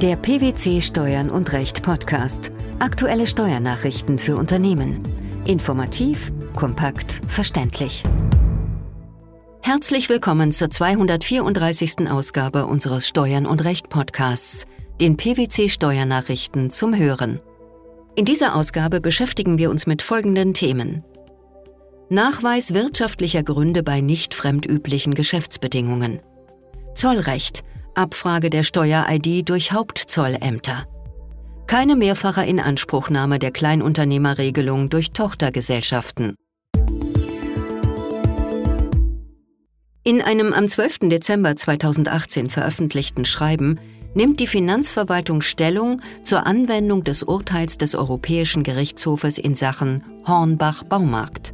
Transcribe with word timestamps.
Der 0.00 0.14
PwC 0.14 0.80
Steuern 0.80 1.28
und 1.28 1.52
Recht 1.52 1.82
Podcast. 1.82 2.52
Aktuelle 2.78 3.26
Steuernachrichten 3.26 4.20
für 4.20 4.36
Unternehmen. 4.36 5.02
Informativ, 5.44 6.30
kompakt, 6.54 7.20
verständlich. 7.26 8.04
Herzlich 9.60 10.08
willkommen 10.08 10.52
zur 10.52 10.70
234. 10.70 12.08
Ausgabe 12.08 12.66
unseres 12.66 13.08
Steuern 13.08 13.44
und 13.44 13.64
Recht 13.64 13.88
Podcasts, 13.88 14.66
den 15.00 15.16
PwC 15.16 15.68
Steuernachrichten 15.68 16.70
zum 16.70 16.96
Hören. 16.96 17.40
In 18.14 18.24
dieser 18.24 18.54
Ausgabe 18.54 19.00
beschäftigen 19.00 19.58
wir 19.58 19.68
uns 19.68 19.88
mit 19.88 20.02
folgenden 20.02 20.54
Themen. 20.54 21.02
Nachweis 22.08 22.72
wirtschaftlicher 22.72 23.42
Gründe 23.42 23.82
bei 23.82 24.00
nicht 24.00 24.32
fremdüblichen 24.32 25.14
Geschäftsbedingungen. 25.14 26.20
Zollrecht, 26.94 27.64
Abfrage 27.98 28.48
der 28.48 28.62
Steuer-ID 28.62 29.48
durch 29.48 29.72
Hauptzollämter. 29.72 30.86
Keine 31.66 31.96
mehrfache 31.96 32.44
Inanspruchnahme 32.44 33.40
der 33.40 33.50
Kleinunternehmerregelung 33.50 34.88
durch 34.88 35.10
Tochtergesellschaften. 35.10 36.36
In 40.04 40.22
einem 40.22 40.52
am 40.52 40.68
12. 40.68 41.10
Dezember 41.10 41.56
2018 41.56 42.50
veröffentlichten 42.50 43.24
Schreiben 43.24 43.80
nimmt 44.14 44.38
die 44.38 44.46
Finanzverwaltung 44.46 45.42
Stellung 45.42 46.00
zur 46.22 46.46
Anwendung 46.46 47.02
des 47.02 47.24
Urteils 47.24 47.78
des 47.78 47.96
Europäischen 47.96 48.62
Gerichtshofes 48.62 49.38
in 49.38 49.56
Sachen 49.56 50.04
Hornbach 50.24 50.84
Baumarkt. 50.84 51.52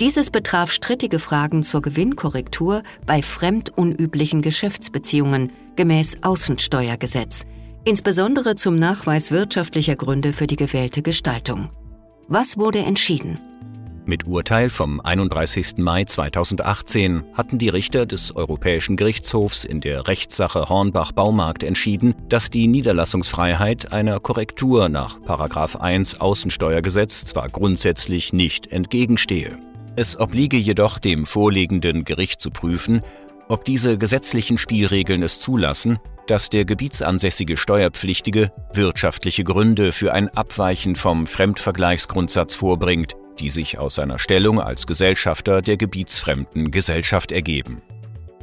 Dieses 0.00 0.30
betraf 0.30 0.72
strittige 0.72 1.20
Fragen 1.20 1.62
zur 1.62 1.80
Gewinnkorrektur 1.80 2.82
bei 3.06 3.22
fremdunüblichen 3.22 4.42
Geschäftsbeziehungen 4.42 5.52
gemäß 5.76 6.18
Außensteuergesetz, 6.22 7.44
insbesondere 7.84 8.56
zum 8.56 8.76
Nachweis 8.76 9.30
wirtschaftlicher 9.30 9.94
Gründe 9.94 10.32
für 10.32 10.48
die 10.48 10.56
gewählte 10.56 11.00
Gestaltung. 11.00 11.70
Was 12.26 12.58
wurde 12.58 12.80
entschieden? 12.80 13.38
Mit 14.04 14.26
Urteil 14.26 14.68
vom 14.68 15.00
31. 15.00 15.78
Mai 15.78 16.04
2018 16.04 17.22
hatten 17.32 17.58
die 17.58 17.68
Richter 17.68 18.04
des 18.04 18.34
Europäischen 18.34 18.96
Gerichtshofs 18.96 19.64
in 19.64 19.80
der 19.80 20.08
Rechtssache 20.08 20.68
Hornbach 20.68 21.12
Baumarkt 21.12 21.62
entschieden, 21.62 22.14
dass 22.28 22.50
die 22.50 22.66
Niederlassungsfreiheit 22.66 23.92
einer 23.92 24.18
Korrektur 24.18 24.88
nach 24.88 25.18
1 25.78 26.20
Außensteuergesetz 26.20 27.24
zwar 27.26 27.48
grundsätzlich 27.48 28.32
nicht 28.32 28.72
entgegenstehe. 28.72 29.58
Es 29.96 30.18
obliege 30.18 30.56
jedoch 30.56 30.98
dem 30.98 31.24
vorliegenden 31.24 32.04
Gericht 32.04 32.40
zu 32.40 32.50
prüfen, 32.50 33.00
ob 33.48 33.64
diese 33.64 33.96
gesetzlichen 33.96 34.58
Spielregeln 34.58 35.22
es 35.22 35.38
zulassen, 35.38 35.98
dass 36.26 36.50
der 36.50 36.64
gebietsansässige 36.64 37.56
Steuerpflichtige 37.56 38.50
wirtschaftliche 38.72 39.44
Gründe 39.44 39.92
für 39.92 40.12
ein 40.12 40.28
Abweichen 40.30 40.96
vom 40.96 41.26
Fremdvergleichsgrundsatz 41.26 42.54
vorbringt, 42.54 43.12
die 43.38 43.50
sich 43.50 43.78
aus 43.78 43.96
seiner 43.96 44.18
Stellung 44.18 44.60
als 44.60 44.86
Gesellschafter 44.86 45.62
der 45.62 45.76
gebietsfremden 45.76 46.72
Gesellschaft 46.72 47.30
ergeben. 47.30 47.82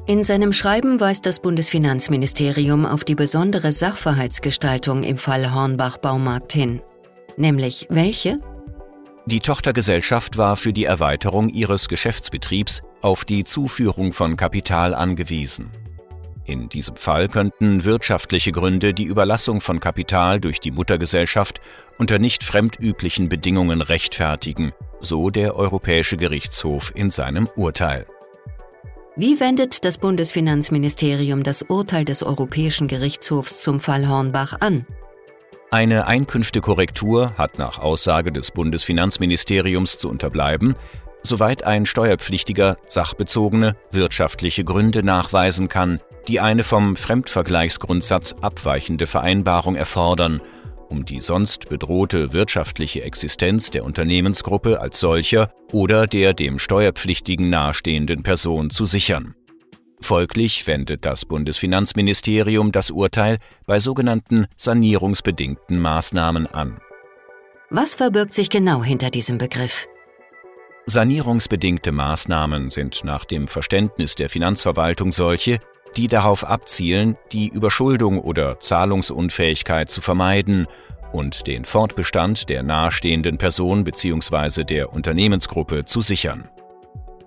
In 0.08 0.24
seinem 0.24 0.54
Schreiben 0.54 1.00
weist 1.00 1.26
das 1.26 1.42
Bundesfinanzministerium 1.42 2.86
auf 2.86 3.04
die 3.04 3.16
besondere 3.16 3.74
Sachverhaltsgestaltung 3.74 5.04
im 5.04 5.18
Fall 5.18 5.54
Hornbach 5.54 5.98
Baumarkt 5.98 6.54
hin. 6.54 6.82
Nämlich 7.38 7.88
welche? 7.90 8.40
Die 9.32 9.40
Tochtergesellschaft 9.40 10.38
war 10.38 10.58
für 10.58 10.74
die 10.74 10.84
Erweiterung 10.84 11.48
ihres 11.48 11.88
Geschäftsbetriebs 11.88 12.82
auf 13.02 13.24
die 13.24 13.46
Zuführung 13.46 14.12
von 14.12 14.36
Kapital 14.36 14.94
angewiesen. 14.94 15.72
In 16.44 16.68
diesem 16.68 16.98
Fall 16.98 17.30
könnten 17.30 17.86
wirtschaftliche 17.86 18.52
Gründe 18.52 18.94
die 18.94 19.06
Überlassung 19.06 19.62
von 19.62 19.80
Kapital 19.80 20.42
durch 20.42 20.60
die 20.60 20.72
Muttergesellschaft 20.72 21.62
unter 21.98 22.20
nicht 22.20 22.44
fremdüblichen 22.44 23.30
Bedingungen 23.30 23.82
rechtfertigen, 23.82 24.74
so 25.00 25.30
der 25.30 25.56
Europäische 25.56 26.18
Gerichtshof 26.18 26.92
in 26.94 27.10
seinem 27.10 27.48
Urteil. 27.56 28.08
Wie 29.16 29.40
wendet 29.40 29.86
das 29.86 29.98
Bundesfinanzministerium 29.98 31.44
das 31.44 31.62
Urteil 31.62 32.04
des 32.04 32.22
Europäischen 32.22 32.90
Gerichtshofs 32.90 33.62
zum 33.62 33.80
Fall 33.80 34.10
Hornbach 34.10 34.60
an? 34.60 34.86
Eine 35.74 36.06
Einkünftekorrektur 36.06 37.38
hat 37.38 37.58
nach 37.58 37.80
Aussage 37.80 38.34
des 38.34 38.52
Bundesfinanzministeriums 38.52 39.98
zu 40.00 40.10
unterbleiben, 40.10 40.76
soweit 41.24 41.64
ein 41.64 41.86
Steuerpflichtiger 41.86 42.76
sachbezogene 42.88 43.78
wirtschaftliche 43.90 44.66
Gründe 44.66 45.02
nachweisen 45.02 45.70
kann, 45.70 46.02
die 46.28 46.42
eine 46.42 46.66
vom 46.66 46.98
Fremdvergleichsgrundsatz 46.98 48.36
abweichende 48.42 49.08
Vereinbarung 49.08 49.76
erfordern, 49.76 50.42
um 50.90 51.06
die 51.06 51.22
sonst 51.22 51.70
bedrohte 51.70 52.34
wirtschaftliche 52.34 53.04
Existenz 53.04 53.72
der 53.72 53.86
Unternehmensgruppe 53.86 54.82
als 54.82 55.00
solcher 55.00 55.54
oder 55.72 56.06
der 56.06 56.34
dem 56.34 56.60
Steuerpflichtigen 56.60 57.50
nahestehenden 57.50 58.24
Person 58.24 58.72
zu 58.72 58.84
sichern. 58.84 59.36
Folglich 60.02 60.66
wendet 60.68 61.06
das 61.06 61.26
Bundesfinanzministerium 61.26 62.72
das 62.72 62.90
Urteil 62.90 63.38
bei 63.66 63.80
sogenannten 63.80 64.48
sanierungsbedingten 64.58 65.80
Maßnahmen 65.80 66.48
an. 66.48 66.80
Was 67.70 67.94
verbirgt 67.94 68.34
sich 68.34 68.50
genau 68.50 68.84
hinter 68.84 69.12
diesem 69.12 69.38
Begriff? 69.38 69.88
Sanierungsbedingte 70.88 71.92
Maßnahmen 71.92 72.72
sind 72.72 73.04
nach 73.04 73.24
dem 73.24 73.48
Verständnis 73.48 74.16
der 74.16 74.30
Finanzverwaltung 74.30 75.12
solche, 75.12 75.60
die 75.96 76.08
darauf 76.08 76.44
abzielen, 76.44 77.16
die 77.32 77.48
Überschuldung 77.48 78.20
oder 78.20 78.60
Zahlungsunfähigkeit 78.60 79.90
zu 79.90 80.02
vermeiden 80.02 80.68
und 81.14 81.48
den 81.48 81.66
Fortbestand 81.66 82.50
der 82.50 82.64
nahestehenden 82.64 83.38
Person 83.38 83.84
bzw. 83.84 84.64
der 84.64 84.92
Unternehmensgruppe 84.92 85.86
zu 85.86 86.02
sichern. 86.02 86.50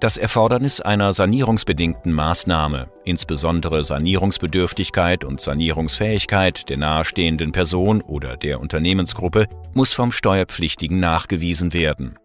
Das 0.04 0.18
Erfordernis 0.18 0.82
einer 0.82 1.14
sanierungsbedingten 1.14 2.12
Maßnahme, 2.12 2.90
insbesondere 3.06 3.84
Sanierungsbedürftigkeit 3.84 5.24
und 5.24 5.40
Sanierungsfähigkeit 5.40 6.68
der 6.68 6.76
nahestehenden 6.76 7.52
Person 7.52 8.02
oder 8.02 8.36
der 8.36 8.60
Unternehmensgruppe, 8.60 9.46
muss 9.72 9.94
vom 9.94 10.12
Steuerpflichtigen 10.12 11.00
nachgewiesen 11.00 11.72
werden. 11.72 12.18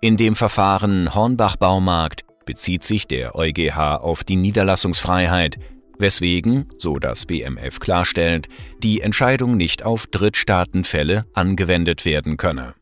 In 0.00 0.16
dem 0.16 0.34
Verfahren 0.34 1.14
Hornbach 1.14 1.54
Baumarkt 1.54 2.22
bezieht 2.46 2.82
sich 2.82 3.06
der 3.06 3.36
EuGH 3.36 3.98
auf 4.00 4.24
die 4.24 4.34
Niederlassungsfreiheit, 4.34 5.60
weswegen, 5.96 6.68
so 6.78 6.98
das 6.98 7.26
BMF 7.26 7.78
klarstellt, 7.78 8.48
die 8.82 9.02
Entscheidung 9.02 9.56
nicht 9.56 9.84
auf 9.84 10.08
Drittstaatenfälle 10.08 11.26
angewendet 11.32 12.04
werden 12.04 12.38
könne. 12.38 12.74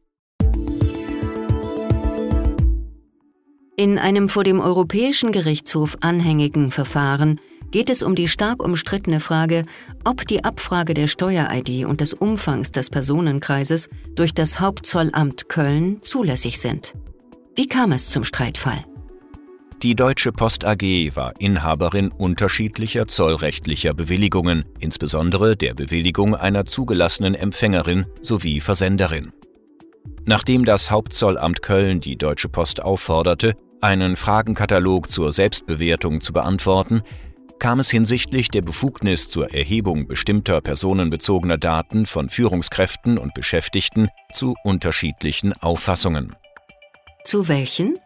In 3.76 3.98
einem 3.98 4.28
vor 4.28 4.44
dem 4.44 4.60
Europäischen 4.60 5.32
Gerichtshof 5.32 5.96
anhängigen 6.02 6.70
Verfahren 6.70 7.40
geht 7.70 7.88
es 7.88 8.02
um 8.02 8.14
die 8.14 8.28
stark 8.28 8.62
umstrittene 8.62 9.18
Frage, 9.18 9.64
ob 10.04 10.26
die 10.26 10.44
Abfrage 10.44 10.92
der 10.92 11.06
Steuer-ID 11.06 11.86
und 11.86 12.02
des 12.02 12.12
Umfangs 12.12 12.70
des 12.70 12.90
Personenkreises 12.90 13.88
durch 14.14 14.34
das 14.34 14.60
Hauptzollamt 14.60 15.48
Köln 15.48 16.02
zulässig 16.02 16.60
sind. 16.60 16.92
Wie 17.56 17.66
kam 17.66 17.92
es 17.92 18.10
zum 18.10 18.24
Streitfall? 18.24 18.84
Die 19.82 19.96
Deutsche 19.96 20.32
Post 20.32 20.66
AG 20.66 20.82
war 21.16 21.32
Inhaberin 21.40 22.12
unterschiedlicher 22.12 23.08
zollrechtlicher 23.08 23.94
Bewilligungen, 23.94 24.66
insbesondere 24.80 25.56
der 25.56 25.72
Bewilligung 25.72 26.36
einer 26.36 26.66
zugelassenen 26.66 27.34
Empfängerin 27.34 28.04
sowie 28.20 28.60
Versenderin. 28.60 29.32
Nachdem 30.24 30.64
das 30.64 30.90
Hauptzollamt 30.90 31.62
Köln 31.62 32.00
die 32.00 32.16
Deutsche 32.16 32.48
Post 32.48 32.80
aufforderte, 32.82 33.54
einen 33.80 34.16
Fragenkatalog 34.16 35.10
zur 35.10 35.32
Selbstbewertung 35.32 36.20
zu 36.20 36.32
beantworten, 36.32 37.02
kam 37.58 37.80
es 37.80 37.90
hinsichtlich 37.90 38.48
der 38.48 38.62
Befugnis 38.62 39.28
zur 39.28 39.52
Erhebung 39.52 40.06
bestimmter 40.06 40.60
personenbezogener 40.60 41.58
Daten 41.58 42.06
von 42.06 42.28
Führungskräften 42.28 43.18
und 43.18 43.34
Beschäftigten 43.34 44.08
zu 44.32 44.54
unterschiedlichen 44.64 45.52
Auffassungen. 45.54 46.34
Zu 47.24 47.48
welchen? 47.48 47.98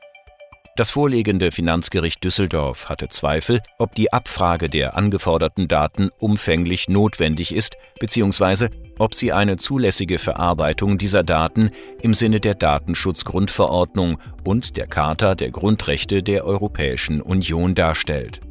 Das 0.76 0.90
vorliegende 0.90 1.52
Finanzgericht 1.52 2.22
Düsseldorf 2.22 2.90
hatte 2.90 3.08
Zweifel, 3.08 3.62
ob 3.78 3.94
die 3.94 4.12
Abfrage 4.12 4.68
der 4.68 4.94
angeforderten 4.94 5.68
Daten 5.68 6.10
umfänglich 6.18 6.90
notwendig 6.90 7.54
ist 7.54 7.76
bzw. 7.98 8.68
ob 8.98 9.14
sie 9.14 9.32
eine 9.32 9.56
zulässige 9.56 10.18
Verarbeitung 10.18 10.98
dieser 10.98 11.22
Daten 11.22 11.70
im 12.02 12.12
Sinne 12.12 12.40
der 12.40 12.54
Datenschutzgrundverordnung 12.54 14.18
und 14.44 14.76
der 14.76 14.86
Charta 14.86 15.34
der 15.34 15.50
Grundrechte 15.50 16.22
der 16.22 16.44
Europäischen 16.44 17.22
Union 17.22 17.74
darstellt. 17.74 18.42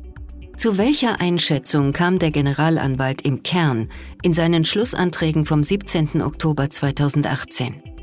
Zu 0.57 0.79
welcher 0.79 1.21
Einschätzung 1.21 1.93
kam 1.93 2.17
der 2.17 2.31
Generalanwalt 2.31 3.21
im 3.21 3.43
Kern 3.43 3.89
in 4.23 4.33
seinen 4.33 4.65
Schlussanträgen 4.65 5.45
vom 5.45 5.63
17. 5.63 6.23
Oktober 6.23 6.71
2018? 6.71 7.94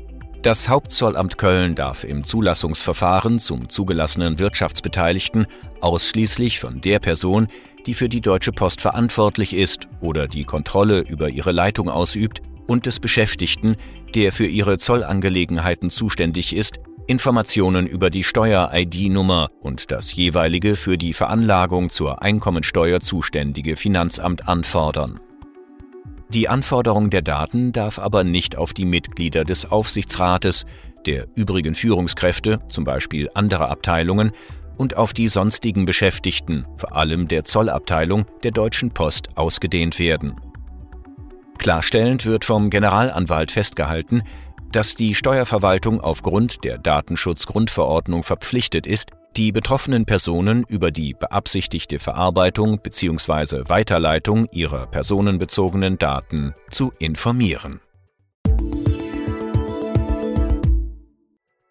Das 0.43 0.67
Hauptzollamt 0.67 1.37
Köln 1.37 1.73
darf 1.73 2.03
im 2.03 2.25
Zulassungsverfahren 2.25 3.39
zum 3.39 3.69
zugelassenen 3.69 4.39
Wirtschaftsbeteiligten 4.39 5.47
ausschließlich 5.79 6.59
von 6.59 6.81
der 6.81 6.99
Person, 6.99 7.47
die 7.85 7.93
für 7.93 8.09
die 8.09 8.19
Deutsche 8.19 8.51
Post 8.51 8.81
verantwortlich 8.81 9.53
ist 9.53 9.87
oder 10.01 10.27
die 10.27 10.43
Kontrolle 10.43 10.99
über 10.99 11.29
ihre 11.29 11.53
Leitung 11.53 11.89
ausübt, 11.89 12.41
und 12.67 12.85
des 12.85 12.99
Beschäftigten, 12.99 13.77
der 14.15 14.33
für 14.33 14.45
ihre 14.45 14.77
Zollangelegenheiten 14.77 15.89
zuständig 15.89 16.53
ist, 16.53 16.79
Informationen 17.07 17.87
über 17.87 18.09
die 18.09 18.23
Steuer-ID-Nummer 18.25 19.49
und 19.61 19.91
das 19.91 20.13
jeweilige 20.13 20.75
für 20.75 20.97
die 20.97 21.13
Veranlagung 21.13 21.89
zur 21.89 22.21
Einkommensteuer 22.21 22.99
zuständige 22.99 23.77
Finanzamt 23.77 24.47
anfordern. 24.47 25.21
Die 26.33 26.49
Anforderung 26.49 27.11
der 27.11 27.21
Daten 27.21 27.73
darf 27.73 27.99
aber 27.99 28.23
nicht 28.23 28.55
auf 28.55 28.73
die 28.73 28.85
Mitglieder 28.85 29.43
des 29.43 29.71
Aufsichtsrates, 29.71 30.65
der 31.05 31.27
übrigen 31.35 31.75
Führungskräfte, 31.75 32.59
zum 32.69 32.85
Beispiel 32.85 33.29
anderer 33.35 33.69
Abteilungen, 33.69 34.31
und 34.75 34.97
auf 34.97 35.13
die 35.13 35.27
sonstigen 35.27 35.85
Beschäftigten, 35.85 36.65
vor 36.77 36.95
allem 36.95 37.27
der 37.27 37.43
Zollabteilung 37.43 38.25
der 38.41 38.49
Deutschen 38.49 38.89
Post, 38.89 39.29
ausgedehnt 39.35 39.99
werden. 39.99 40.33
Klarstellend 41.59 42.25
wird 42.25 42.45
vom 42.45 42.71
Generalanwalt 42.71 43.51
festgehalten, 43.51 44.23
dass 44.71 44.95
die 44.95 45.13
Steuerverwaltung 45.13 46.01
aufgrund 46.01 46.63
der 46.63 46.79
Datenschutzgrundverordnung 46.79 48.23
verpflichtet 48.23 48.87
ist, 48.87 49.11
die 49.37 49.51
betroffenen 49.51 50.05
Personen 50.05 50.63
über 50.67 50.91
die 50.91 51.13
beabsichtigte 51.13 51.99
Verarbeitung 51.99 52.79
bzw. 52.79 53.67
Weiterleitung 53.67 54.47
ihrer 54.51 54.87
personenbezogenen 54.87 55.97
Daten 55.97 56.53
zu 56.69 56.93
informieren. 56.99 57.79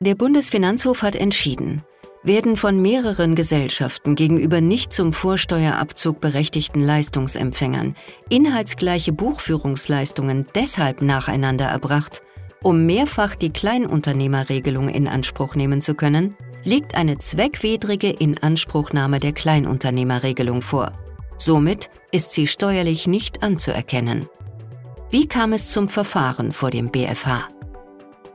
Der 0.01 0.17
Bundesfinanzhof 0.17 1.03
hat 1.03 1.15
entschieden, 1.15 1.83
werden 2.25 2.57
von 2.57 2.83
mehreren 2.83 3.37
Gesellschaften 3.37 4.17
gegenüber 4.17 4.61
nicht 4.61 4.93
zum 4.93 5.13
Vorsteuerabzug 5.13 6.21
berechtigten 6.21 6.81
Leistungsempfängern 6.81 7.95
inhaltsgleiche 8.29 9.13
Buchführungsleistungen 9.13 10.47
deshalb 10.55 11.03
nacheinander 11.03 11.67
erbracht, 11.67 12.23
um 12.63 12.87
mehrfach 12.87 13.35
die 13.35 13.51
Kleinunternehmerregelung 13.51 14.89
in 14.89 15.07
Anspruch 15.09 15.55
nehmen 15.55 15.81
zu 15.81 15.95
können, 15.95 16.37
liegt 16.65 16.95
eine 16.95 17.19
zweckwidrige 17.19 18.11
Inanspruchnahme 18.11 19.19
der 19.19 19.33
Kleinunternehmerregelung 19.33 20.63
vor. 20.63 20.93
Somit 21.39 21.91
ist 22.13 22.33
sie 22.33 22.47
steuerlich 22.47 23.07
nicht 23.07 23.43
anzuerkennen. 23.43 24.29
Wie 25.11 25.27
kam 25.27 25.53
es 25.53 25.71
zum 25.71 25.89
Verfahren 25.89 26.53
vor 26.53 26.71
dem 26.71 26.91
BFH? 26.91 27.49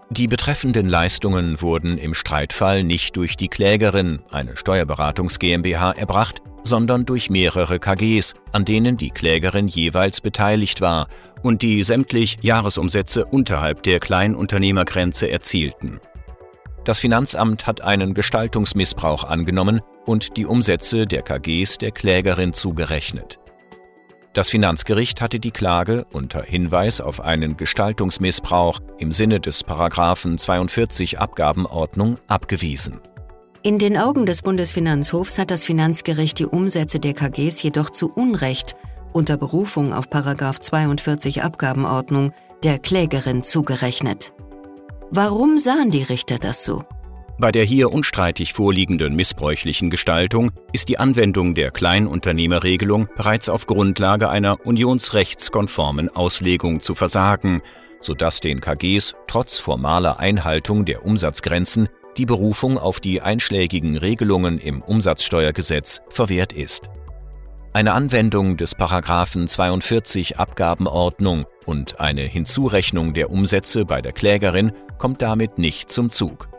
Die 0.10 0.28
betreffenden 0.28 0.88
Leistungen 0.88 1.62
wurden 1.62 1.98
im 1.98 2.14
Streitfall 2.14 2.84
nicht 2.84 3.16
durch 3.18 3.36
die 3.36 3.50
Klägerin, 3.50 4.20
eine 4.32 4.56
Steuerberatungs 4.56 5.38
GmbH, 5.40 5.92
erbracht, 5.92 6.42
sondern 6.64 7.06
durch 7.06 7.30
mehrere 7.30 7.80
KGs, 7.80 8.34
an 8.52 8.66
denen 8.66 8.98
die 8.98 9.10
Klägerin 9.10 9.68
jeweils 9.68 10.22
beteiligt 10.22 10.82
war 10.82 11.08
und 11.44 11.62
die 11.62 11.84
sämtlich 11.84 12.38
Jahresumsätze 12.42 13.26
unterhalb 13.26 13.84
der 13.84 14.00
Kleinunternehmergrenze 14.00 15.30
erzielten. 15.30 16.00
Das 16.88 17.00
Finanzamt 17.00 17.68
hat 17.68 17.82
einen 17.82 18.14
Gestaltungsmissbrauch 18.14 19.26
angenommen 19.26 19.82
und 20.06 20.38
die 20.38 20.46
Umsätze 20.46 21.06
der 21.06 21.22
KGs 21.22 21.80
der 21.80 21.92
Klägerin 21.92 22.54
zugerechnet. 22.54 23.40
Das 24.32 24.48
Finanzgericht 24.48 25.20
hatte 25.20 25.42
die 25.42 25.52
Klage 25.52 26.06
unter 26.14 26.44
Hinweis 26.44 27.02
auf 27.02 27.20
einen 27.20 27.58
Gestaltungsmissbrauch 27.58 28.80
im 29.00 29.12
Sinne 29.12 29.42
des 29.42 29.66
Paragraphen 29.66 30.38
42 30.38 31.20
Abgabenordnung 31.20 32.20
abgewiesen. 32.28 33.02
In 33.64 33.80
den 33.80 33.98
Augen 33.98 34.26
des 34.26 34.42
Bundesfinanzhofs 34.42 35.38
hat 35.38 35.52
das 35.52 35.66
Finanzgericht 35.66 36.40
die 36.40 36.46
Umsätze 36.46 37.02
der 37.02 37.14
KGs 37.14 37.62
jedoch 37.64 37.90
zu 37.90 38.14
Unrecht 38.14 38.78
unter 39.12 39.36
Berufung 39.36 39.94
auf 39.94 40.10
42 40.10 41.44
Abgabenordnung 41.44 42.32
der 42.64 42.80
Klägerin 42.80 43.44
zugerechnet. 43.44 44.32
Warum 45.10 45.58
sahen 45.58 45.90
die 45.90 46.04
Richter 46.04 46.38
das 46.38 46.66
so? 46.66 46.84
Bei 47.40 47.54
der 47.54 47.64
hier 47.64 47.94
unstreitig 47.94 48.52
vorliegenden 48.54 49.16
missbräuchlichen 49.16 49.90
Gestaltung 49.90 50.52
ist 50.74 50.90
die 50.90 50.98
Anwendung 50.98 51.56
der 51.56 51.72
Kleinunternehmerregelung 51.72 53.08
bereits 53.16 53.48
auf 53.48 53.68
Grundlage 53.68 54.30
einer 54.30 54.66
unionsrechtskonformen 54.66 56.10
Auslegung 56.14 56.82
zu 56.82 56.94
versagen, 56.94 57.62
sodass 58.02 58.42
den 58.42 58.60
KGs 58.60 59.16
trotz 59.28 59.60
formaler 59.60 60.20
Einhaltung 60.20 60.84
der 60.84 61.06
Umsatzgrenzen 61.06 61.88
die 62.18 62.26
Berufung 62.26 62.78
auf 62.78 63.00
die 63.00 63.22
einschlägigen 63.22 63.96
Regelungen 63.96 64.58
im 64.58 64.82
Umsatzsteuergesetz 64.82 66.02
verwehrt 66.10 66.52
ist. 66.52 66.90
Eine 67.72 67.94
Anwendung 67.94 68.58
des 68.58 68.74
Paragraphen 68.74 69.48
42 69.48 70.40
Abgabenordnung 70.40 71.46
und 71.66 72.00
eine 72.00 72.24
Hinzurechnung 72.24 73.14
der 73.14 73.30
Umsätze 73.30 73.86
bei 73.86 74.02
der 74.02 74.14
Klägerin 74.14 74.72
kommt 74.98 75.22
damit 75.22 75.58
nicht 75.58 75.92
zum 75.92 76.10
Zug. 76.10 76.50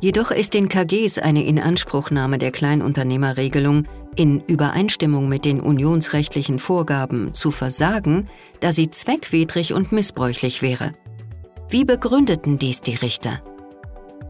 Jedoch 0.00 0.30
ist 0.30 0.54
den 0.54 0.68
KGs 0.68 1.18
eine 1.18 1.44
Inanspruchnahme 1.44 2.38
der 2.38 2.52
Kleinunternehmerregelung 2.52 3.86
in 4.14 4.40
Übereinstimmung 4.46 5.28
mit 5.28 5.44
den 5.44 5.60
unionsrechtlichen 5.60 6.58
Vorgaben 6.58 7.34
zu 7.34 7.50
versagen, 7.50 8.28
da 8.60 8.72
sie 8.72 8.90
zweckwidrig 8.90 9.72
und 9.72 9.92
missbräuchlich 9.92 10.62
wäre. 10.62 10.92
Wie 11.68 11.84
begründeten 11.84 12.58
dies 12.58 12.80
die 12.80 12.94
Richter? 12.94 13.42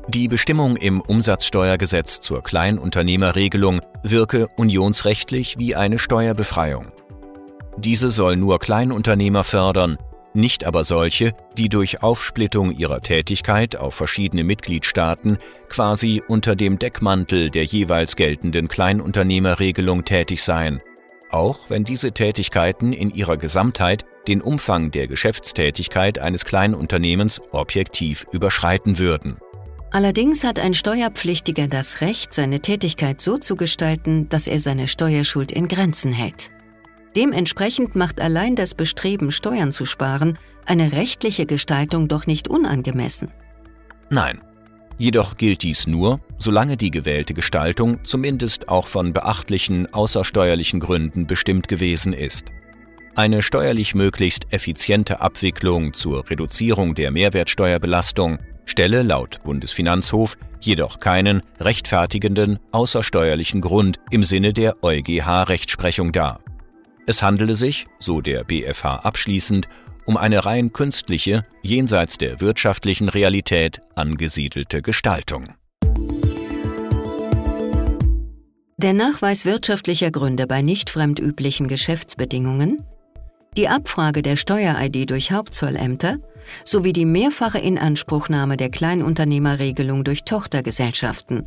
Die 0.09 0.27
Bestimmung 0.27 0.77
im 0.77 1.03
Umsatzsteuergesetz 1.03 2.21
zur 2.21 2.43
Kleinunternehmerregelung 2.43 3.83
wirke 4.03 4.49
unionsrechtlich 4.57 5.59
wie 5.59 5.75
eine 5.77 5.99
Steuerbefreiung. 5.99 6.93
Diese 7.77 8.11
soll 8.11 8.37
nur 8.37 8.59
Kleinunternehmer 8.59 9.45
fördern, 9.45 9.99
nicht 10.39 10.65
aber 10.65 10.85
solche, 10.85 11.33
die 11.59 11.69
durch 11.69 12.03
Aufsplittung 12.03 12.73
ihrer 12.73 13.01
Tätigkeit 13.01 13.77
auf 13.77 13.95
verschiedene 13.95 14.45
Mitgliedstaaten 14.45 15.39
quasi 15.69 16.23
unter 16.27 16.57
dem 16.57 16.79
Deckmantel 16.79 17.51
der 17.51 17.65
jeweils 17.65 18.17
geltenden 18.17 18.69
Kleinunternehmerregelung 18.69 20.05
tätig 20.05 20.43
seien, 20.43 20.81
auch 21.31 21.69
wenn 21.69 21.85
diese 21.85 22.13
Tätigkeiten 22.13 22.93
in 22.93 23.11
ihrer 23.11 23.37
Gesamtheit 23.37 24.07
den 24.27 24.41
Umfang 24.41 24.91
der 24.91 25.09
Geschäftstätigkeit 25.09 26.19
eines 26.19 26.45
Kleinunternehmens 26.45 27.41
objektiv 27.51 28.27
überschreiten 28.33 28.99
würden. 28.99 29.37
Allerdings 29.91 30.45
hat 30.45 30.59
ein 30.59 30.75
Steuerpflichtiger 30.75 31.67
das 31.67 32.03
Recht, 32.03 32.35
seine 32.35 32.61
Tätigkeit 32.61 33.21
so 33.21 33.39
zu 33.39 33.57
gestalten, 33.57 34.29
dass 34.29 34.47
er 34.47 34.61
seine 34.61 34.87
Steuerschuld 34.87 35.51
in 35.51 35.67
Grenzen 35.67 36.13
hält. 36.13 36.51
Dementsprechend 37.17 37.97
macht 37.97 38.21
allein 38.21 38.57
das 38.57 38.75
Bestreben, 38.75 39.31
Steuern 39.31 39.73
zu 39.73 39.87
sparen, 39.87 40.39
eine 40.67 40.93
rechtliche 40.93 41.47
Gestaltung 41.47 42.09
doch 42.09 42.27
nicht 42.27 42.49
unangemessen. 42.49 43.31
Nein. 44.11 44.41
Jedoch 44.99 45.37
gilt 45.37 45.63
dies 45.63 45.87
nur, 45.87 46.21
solange 46.39 46.77
die 46.77 46.91
gewählte 46.91 47.33
Gestaltung 47.33 48.05
zumindest 48.05 48.69
auch 48.69 48.89
von 48.89 49.13
beachtlichen 49.13 49.93
außersteuerlichen 49.93 50.81
Gründen 50.81 51.27
bestimmt 51.29 51.69
gewesen 51.69 52.13
ist. 52.13 52.47
Eine 53.15 53.43
steuerlich 53.43 53.95
möglichst 53.95 54.53
effiziente 54.53 55.21
Abwicklung 55.21 55.93
zur 55.93 56.29
Reduzierung 56.29 56.95
der 56.95 57.13
Mehrwertsteuerbelastung 57.13 58.39
stelle 58.65 59.03
laut 59.03 59.43
Bundesfinanzhof 59.45 60.37
jedoch 60.61 61.01
keinen 61.01 61.43
rechtfertigenden 61.61 62.59
außersteuerlichen 62.73 63.61
Grund 63.61 63.99
im 64.11 64.25
Sinne 64.25 64.53
der 64.53 64.83
EuGH-Rechtsprechung 64.83 66.13
dar. 66.13 66.41
Es 67.09 67.23
handele 67.23 67.57
sich, 67.57 67.87
so 67.99 68.21
der 68.21 68.45
BFH 68.45 68.97
abschließend, 68.97 69.67
um 70.05 70.19
eine 70.19 70.45
rein 70.45 70.75
künstliche, 70.75 71.47
jenseits 71.63 72.19
der 72.19 72.43
wirtschaftlichen 72.43 73.09
Realität 73.09 73.81
angesiedelte 73.95 74.83
Gestaltung. 74.83 75.55
Der 78.77 78.93
Nachweis 78.93 79.47
wirtschaftlicher 79.47 80.11
Gründe 80.11 80.47
bei 80.47 80.61
nicht 80.61 80.91
fremdüblichen 80.91 81.67
Geschäftsbedingungen, 81.67 82.85
die 83.57 83.69
Abfrage 83.69 84.21
der 84.21 84.37
Steuer-ID 84.37 85.09
durch 85.09 85.33
Hauptzollämter 85.33 86.19
sowie 86.67 86.93
die 86.93 87.07
mehrfache 87.07 87.59
Inanspruchnahme 87.59 88.59
der 88.59 88.69
Kleinunternehmerregelung 88.69 90.05
durch 90.05 90.25
Tochtergesellschaften. 90.25 91.47